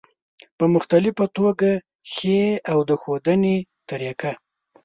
په 0.57 0.65
مختلفه 0.75 1.25
توګه 1.37 1.71
ښي 2.11 2.41
او 2.71 2.79
د 2.89 2.91
ښودنې 3.01 3.57
طریقه 3.89 4.31